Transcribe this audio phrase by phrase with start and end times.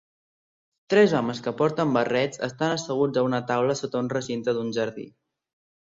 [0.93, 5.11] Tres homes que porten barrets estan asseguts a una taula sota un recinte d'un jardí.